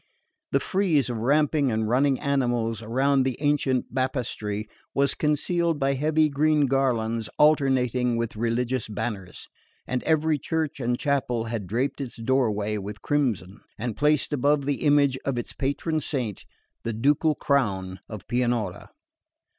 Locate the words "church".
10.39-10.79